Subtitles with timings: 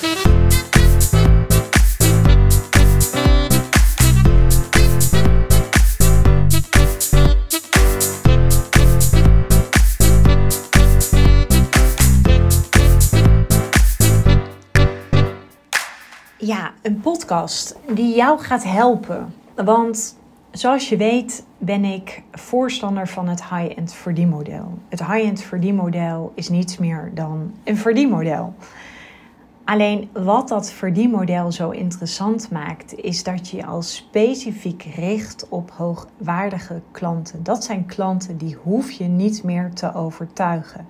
[0.00, 0.08] Ja,
[16.82, 19.34] een podcast die jou gaat helpen.
[19.54, 20.16] Want
[20.50, 24.78] zoals je weet ben ik voorstander van het high-end verdienmodel.
[24.88, 28.54] Het high-end verdienmodel is niets meer dan een verdienmodel.
[29.70, 35.70] Alleen wat dat verdienmodel zo interessant maakt, is dat je je al specifiek richt op
[35.70, 37.42] hoogwaardige klanten.
[37.42, 40.86] Dat zijn klanten die hoef je niet meer te overtuigen.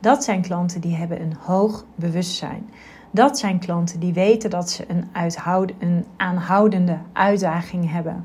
[0.00, 2.70] Dat zijn klanten die hebben een hoog bewustzijn.
[3.10, 8.24] Dat zijn klanten die weten dat ze een, uithoud, een aanhoudende uitdaging hebben.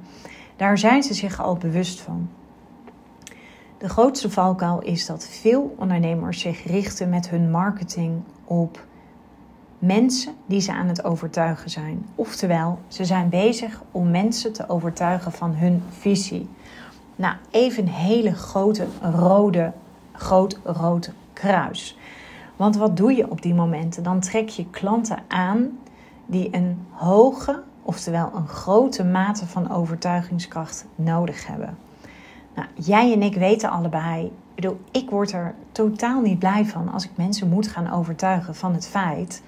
[0.56, 2.30] Daar zijn ze zich al bewust van.
[3.78, 8.86] De grootste valkuil is dat veel ondernemers zich richten met hun marketing op
[9.86, 12.06] mensen die ze aan het overtuigen zijn.
[12.16, 16.50] Oftewel, ze zijn bezig om mensen te overtuigen van hun visie.
[17.16, 19.72] Nou, even een hele grote rode,
[20.12, 21.98] groot rood kruis.
[22.56, 24.04] Want wat doe je op die momenten?
[24.04, 25.80] Dan trek je klanten aan
[26.26, 31.78] die een hoge, oftewel een grote mate van overtuigingskracht nodig hebben.
[32.56, 36.92] Nou, jij en ik weten allebei, ik, bedoel, ik word er totaal niet blij van
[36.92, 39.42] als ik mensen moet gaan overtuigen van het feit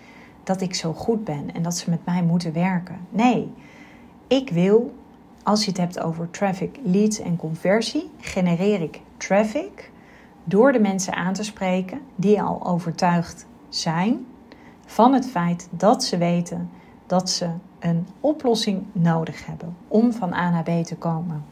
[0.45, 2.99] dat ik zo goed ben en dat ze met mij moeten werken.
[3.09, 3.53] Nee,
[4.27, 4.93] ik wil,
[5.43, 9.91] als je het hebt over traffic, leads en conversie, genereer ik traffic
[10.43, 14.25] door de mensen aan te spreken die al overtuigd zijn
[14.85, 16.69] van het feit dat ze weten
[17.07, 21.45] dat ze een oplossing nodig hebben om van A naar B te komen.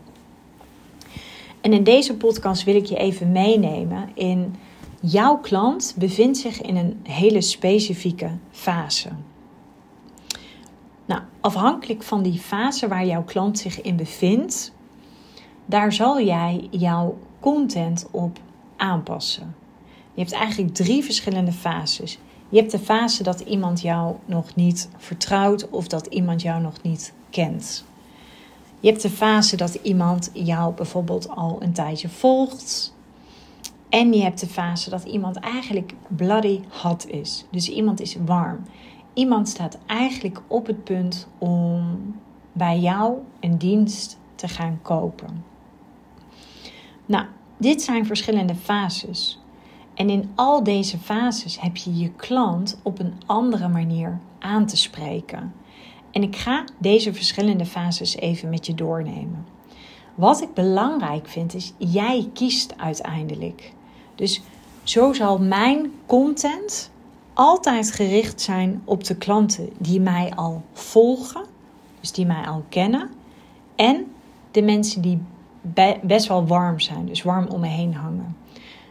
[1.62, 4.56] En in deze podcast wil ik je even meenemen in
[5.06, 9.10] jouw klant bevindt zich in een hele specifieke fase.
[11.06, 14.74] Nou, afhankelijk van die fase waar jouw klant zich in bevindt,
[15.66, 18.40] daar zal jij jouw content op
[18.76, 19.56] aanpassen.
[20.14, 22.18] Je hebt eigenlijk drie verschillende fases.
[22.50, 26.82] Je hebt de fase dat iemand jou nog niet vertrouwt of dat iemand jou nog
[26.82, 27.86] niet kent.
[28.80, 32.94] Je hebt de fase dat iemand jou bijvoorbeeld al een tijdje volgt.
[33.94, 37.46] En je hebt de fase dat iemand eigenlijk bloody hot is.
[37.52, 38.64] Dus iemand is warm.
[39.14, 41.98] Iemand staat eigenlijk op het punt om
[42.52, 45.44] bij jou een dienst te gaan kopen.
[47.06, 47.26] Nou,
[47.58, 49.40] dit zijn verschillende fases.
[49.94, 54.78] En in al deze fases heb je je klant op een andere manier aan te
[54.78, 55.54] spreken.
[56.12, 59.46] En ik ga deze verschillende fases even met je doornemen.
[60.16, 63.74] Wat ik belangrijk vind is, jij kiest uiteindelijk.
[64.16, 64.42] Dus
[64.84, 66.92] zo zal mijn content
[67.34, 71.46] altijd gericht zijn op de klanten die mij al volgen,
[72.00, 73.10] dus die mij al kennen,
[73.76, 74.06] en
[74.52, 75.22] de mensen die
[76.02, 78.36] best wel warm zijn, dus warm om me heen hangen.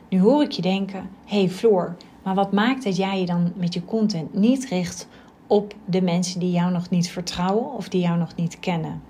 [0.08, 3.74] Nu hoor ik je denken: hey Floor, maar wat maakt dat jij je dan met
[3.74, 5.08] je content niet richt
[5.46, 9.02] op de mensen die jou nog niet vertrouwen of die jou nog niet kennen?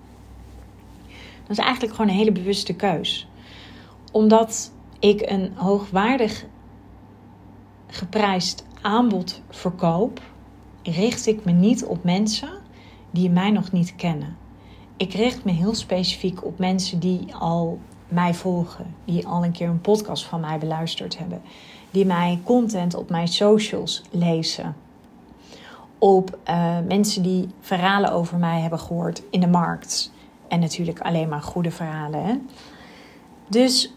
[1.43, 3.29] Dat is eigenlijk gewoon een hele bewuste keus.
[4.13, 4.73] Omdat
[5.03, 6.45] ik een hoogwaardig
[7.87, 10.21] geprijsd aanbod verkoop,
[10.83, 12.51] richt ik me niet op mensen
[13.11, 14.37] die mij nog niet kennen
[15.03, 19.69] ik richt me heel specifiek op mensen die al mij volgen, die al een keer
[19.69, 21.43] een podcast van mij beluisterd hebben,
[21.91, 24.77] die mij content op mijn socials lezen,
[25.99, 30.13] op uh, mensen die verhalen over mij hebben gehoord in de markt.
[30.49, 32.25] En natuurlijk alleen maar goede verhalen.
[32.25, 32.35] Hè?
[33.49, 33.95] Dus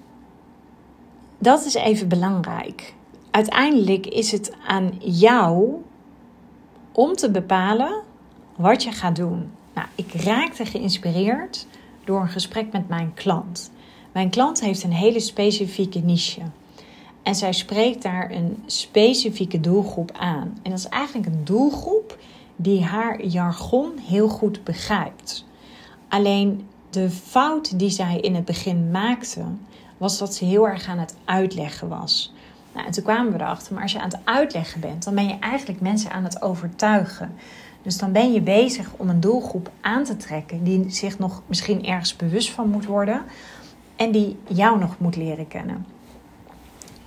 [1.45, 2.94] dat is even belangrijk.
[3.31, 5.73] Uiteindelijk is het aan jou
[6.91, 8.01] om te bepalen
[8.56, 9.51] wat je gaat doen.
[9.73, 11.67] Nou, ik raakte geïnspireerd
[12.03, 13.72] door een gesprek met mijn klant.
[14.11, 16.41] Mijn klant heeft een hele specifieke niche.
[17.23, 20.58] En zij spreekt daar een specifieke doelgroep aan.
[20.64, 22.17] En dat is eigenlijk een doelgroep
[22.55, 25.46] die haar jargon heel goed begrijpt.
[26.08, 29.43] Alleen de fout die zij in het begin maakte,
[29.97, 32.33] was dat ze heel erg aan het uitleggen was.
[32.73, 35.27] Nou, en toen kwamen we erachter, maar als je aan het uitleggen bent, dan ben
[35.27, 37.35] je eigenlijk mensen aan het overtuigen.
[37.81, 41.85] Dus dan ben je bezig om een doelgroep aan te trekken die zich nog misschien
[41.85, 43.23] ergens bewust van moet worden
[43.95, 45.85] en die jou nog moet leren kennen.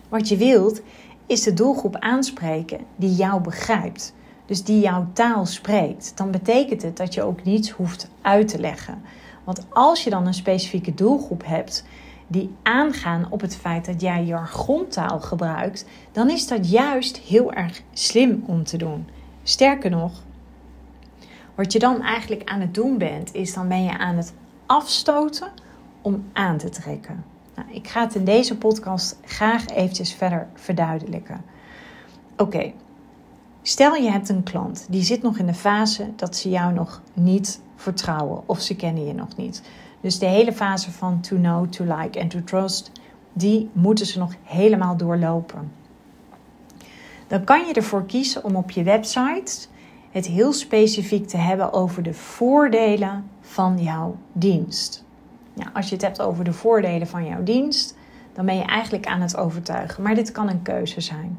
[0.09, 0.81] Wat je wilt
[1.27, 4.15] is de doelgroep aanspreken die jou begrijpt,
[4.47, 6.13] dus die jouw taal spreekt.
[6.17, 9.03] Dan betekent het dat je ook niets hoeft uit te leggen.
[9.45, 11.85] Want als je dan een specifieke doelgroep hebt
[12.29, 17.83] die aangaan op het feit dat jij jargontaal gebruikt, dan is dat juist heel erg
[17.93, 19.07] slim om te doen
[19.49, 20.13] Sterker nog,
[21.55, 24.33] wat je dan eigenlijk aan het doen bent, is dan ben je aan het
[24.67, 25.49] afstoten
[26.03, 27.25] om aan te trekken.
[27.55, 31.45] Nou, ik ga het in deze podcast graag eventjes verder verduidelijken.
[32.37, 32.73] Oké,
[33.63, 37.03] stel je hebt een klant die zit nog in de fase dat ze jou nog
[37.13, 39.63] niet vertrouwen of ze kennen je nog niet.
[40.01, 42.93] Dus de hele fase van to know, to like en to trust,
[43.33, 45.73] die moeten ze nog helemaal doorlopen.
[47.27, 49.67] Dan kan je ervoor kiezen om op je website
[50.11, 55.05] het heel specifiek te hebben over de voordelen van jouw dienst.
[55.55, 57.97] Nou, als je het hebt over de voordelen van jouw dienst,
[58.33, 60.03] dan ben je eigenlijk aan het overtuigen.
[60.03, 61.39] Maar dit kan een keuze zijn.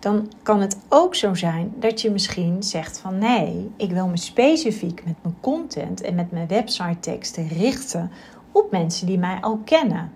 [0.00, 4.16] Dan kan het ook zo zijn dat je misschien zegt van nee, ik wil me
[4.16, 8.10] specifiek met mijn content en met mijn website teksten richten
[8.52, 10.12] op mensen die mij al kennen.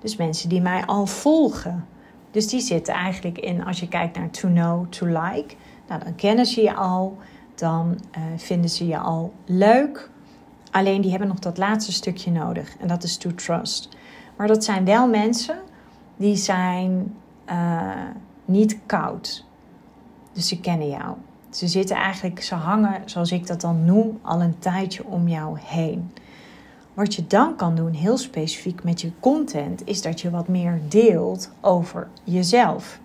[0.00, 1.86] Dus mensen die mij al volgen.
[2.30, 5.54] Dus die zitten eigenlijk in, als je kijkt naar to know, to like,
[5.88, 7.18] nou, dan kennen ze je al,
[7.54, 10.10] dan uh, vinden ze je al leuk.
[10.70, 13.88] Alleen die hebben nog dat laatste stukje nodig en dat is to trust.
[14.36, 15.58] Maar dat zijn wel mensen
[16.16, 17.16] die zijn
[17.50, 17.92] uh,
[18.50, 19.44] niet koud.
[20.32, 21.16] Dus ze kennen jou.
[21.50, 25.58] Ze zitten eigenlijk, ze hangen, zoals ik dat dan noem, al een tijdje om jou
[25.60, 26.10] heen.
[26.94, 30.80] Wat je dan kan doen, heel specifiek met je content, is dat je wat meer
[30.88, 33.00] deelt over jezelf.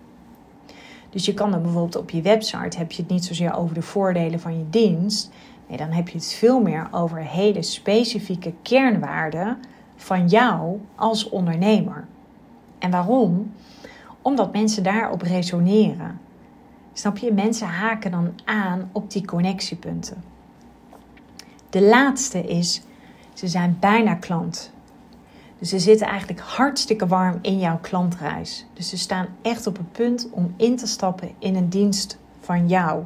[1.10, 3.82] Dus je kan dan bijvoorbeeld op je website heb je het niet zozeer over de
[3.82, 5.30] voordelen van je dienst.
[5.68, 9.58] Nee, dan heb je het veel meer over hele specifieke kernwaarden
[9.96, 12.06] van jou als ondernemer.
[12.78, 13.52] En waarom?
[14.26, 16.20] Omdat mensen daarop resoneren.
[16.92, 17.32] Snap je?
[17.32, 20.24] Mensen haken dan aan op die connectiepunten.
[21.70, 22.82] De laatste is,
[23.32, 24.72] ze zijn bijna klant.
[25.58, 28.66] Dus ze zitten eigenlijk hartstikke warm in jouw klantreis.
[28.72, 32.68] Dus ze staan echt op het punt om in te stappen in een dienst van
[32.68, 33.02] jou.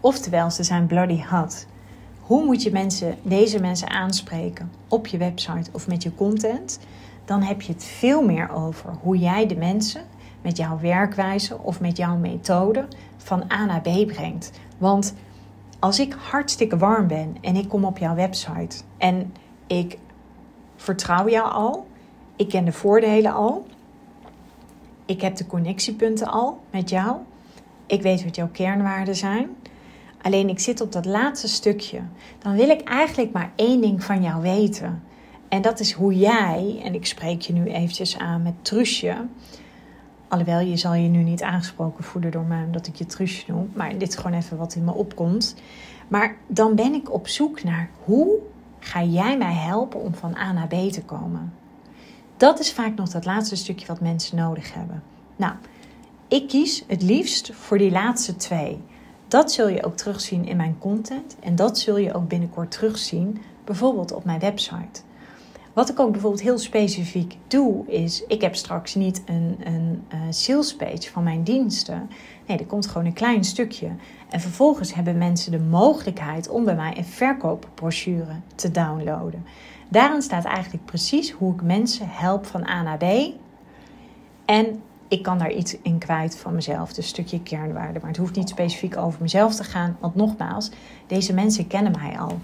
[0.00, 1.66] Oftewel, ze zijn bloody hot.
[2.20, 6.78] Hoe moet je mensen, deze mensen aanspreken op je website of met je content?
[7.24, 10.02] Dan heb je het veel meer over hoe jij de mensen
[10.48, 14.50] met jouw werkwijze of met jouw methode van A naar B brengt.
[14.78, 15.14] Want
[15.78, 19.32] als ik hartstikke warm ben en ik kom op jouw website en
[19.66, 19.98] ik
[20.76, 21.86] vertrouw jou al.
[22.36, 23.66] Ik ken de voordelen al.
[25.06, 27.16] Ik heb de connectiepunten al met jou.
[27.86, 29.48] Ik weet wat jouw kernwaarden zijn.
[30.22, 32.00] Alleen ik zit op dat laatste stukje.
[32.38, 35.02] Dan wil ik eigenlijk maar één ding van jou weten.
[35.48, 39.16] En dat is hoe jij, en ik spreek je nu eventjes aan met Trusje.
[40.28, 43.70] Alhoewel, je zal je nu niet aangesproken voelen door mij omdat ik je Trusje noem.
[43.74, 45.54] Maar dit is gewoon even wat in me opkomt.
[46.08, 48.38] Maar dan ben ik op zoek naar hoe
[48.78, 51.52] ga jij mij helpen om van A naar B te komen?
[52.36, 55.02] Dat is vaak nog dat laatste stukje wat mensen nodig hebben.
[55.36, 55.52] Nou,
[56.28, 58.80] ik kies het liefst voor die laatste twee.
[59.28, 63.40] Dat zul je ook terugzien in mijn content en dat zul je ook binnenkort terugzien,
[63.64, 65.00] bijvoorbeeld op mijn website.
[65.72, 70.20] Wat ik ook bijvoorbeeld heel specifiek doe, is: ik heb straks niet een, een uh,
[70.30, 72.10] sales page van mijn diensten.
[72.46, 73.88] Nee, er komt gewoon een klein stukje.
[74.28, 79.44] En vervolgens hebben mensen de mogelijkheid om bij mij een verkoopbrochure te downloaden.
[79.88, 83.04] Daarin staat eigenlijk precies hoe ik mensen help van A naar B.
[84.44, 87.98] En ik kan daar iets in kwijt van mezelf, dus een stukje kernwaarde.
[87.98, 90.70] Maar het hoeft niet specifiek over mezelf te gaan, want nogmaals,
[91.06, 92.38] deze mensen kennen mij al.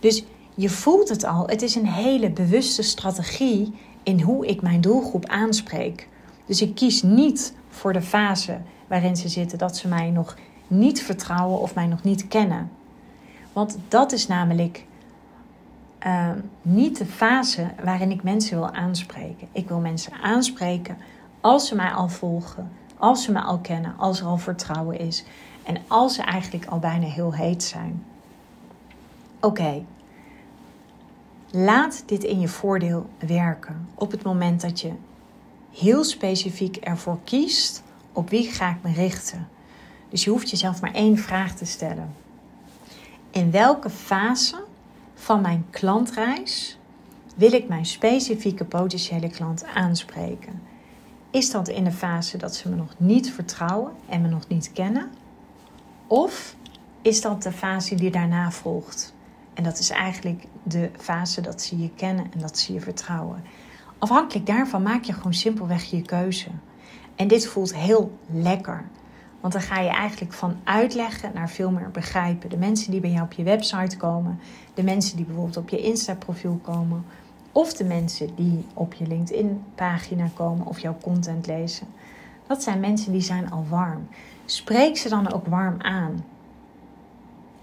[0.00, 0.24] Dus
[0.54, 5.26] je voelt het al, het is een hele bewuste strategie in hoe ik mijn doelgroep
[5.26, 6.08] aanspreek.
[6.46, 11.02] Dus ik kies niet voor de fase waarin ze zitten dat ze mij nog niet
[11.02, 12.70] vertrouwen of mij nog niet kennen.
[13.52, 14.84] Want dat is namelijk
[15.98, 19.48] ehm, niet de fase waarin ik mensen wil aanspreken.
[19.52, 20.96] Ik wil mensen aanspreken
[21.40, 25.24] als ze mij al volgen, als ze mij al kennen, als er al vertrouwen is
[25.62, 28.04] en als ze eigenlijk al bijna heel heet zijn.
[29.40, 29.84] Oké,
[31.54, 34.92] laat dit in je voordeel werken op het moment dat je
[35.72, 37.82] heel specifiek ervoor kiest
[38.12, 39.48] op wie ga ik me richten.
[40.08, 42.14] Dus je hoeft jezelf maar één vraag te stellen.
[43.30, 44.64] In welke fase
[45.14, 46.78] van mijn klantreis
[47.36, 50.62] wil ik mijn specifieke potentiële klant aanspreken?
[51.30, 54.72] Is dat in de fase dat ze me nog niet vertrouwen en me nog niet
[54.72, 55.10] kennen?
[56.06, 56.56] Of
[57.02, 59.13] is dat de fase die daarna volgt?
[59.54, 63.42] En dat is eigenlijk de fase dat ze je kennen en dat ze je vertrouwen.
[63.98, 66.48] Afhankelijk daarvan maak je gewoon simpelweg je keuze.
[67.14, 68.84] En dit voelt heel lekker.
[69.40, 72.50] Want dan ga je eigenlijk van uitleggen naar veel meer begrijpen.
[72.50, 74.40] De mensen die bij jou op je website komen,
[74.74, 77.04] de mensen die bijvoorbeeld op je Insta-profiel komen,
[77.52, 81.86] of de mensen die op je LinkedIn-pagina komen of jouw content lezen.
[82.46, 84.08] Dat zijn mensen die zijn al warm.
[84.44, 86.24] Spreek ze dan ook warm aan.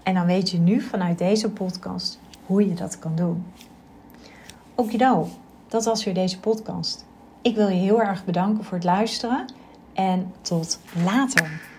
[0.02, 3.44] En dan weet je nu vanuit deze podcast hoe je dat kan doen.
[4.74, 5.28] Okido,
[5.68, 7.04] dat was weer deze podcast.
[7.42, 9.46] Ik wil je heel erg bedanken voor het luisteren
[9.92, 11.71] en tot later.